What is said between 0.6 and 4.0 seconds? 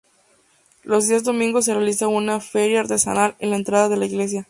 Los días domingos se realiza una feria artesanal a la entrada de